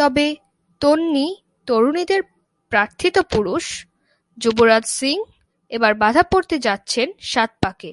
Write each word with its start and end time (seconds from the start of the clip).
তবে 0.00 0.26
তন্বী-তরুণীদের 0.80 2.20
প্রার্থিত 2.72 3.16
পুরুষ 3.32 3.64
যুবরাজ 4.38 4.84
সিং 4.90 5.16
এবার 5.70 5.92
বাঁধা 5.94 6.24
পড়তে 6.32 6.56
যাচ্ছেন 6.58 7.08
সাত 7.22 7.50
পাকে। 7.62 7.90